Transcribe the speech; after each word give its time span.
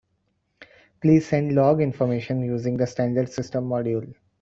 Please 0.99 1.27
send 1.27 1.53
log 1.53 1.79
information 1.79 2.41
using 2.43 2.75
the 2.75 2.87
standard 2.87 3.31
system 3.31 3.65
module. 3.65 4.11